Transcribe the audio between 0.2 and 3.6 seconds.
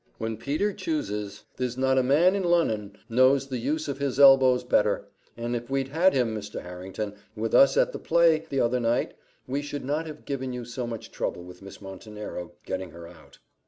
Peter chooses, there's not a man in Lon'on knows the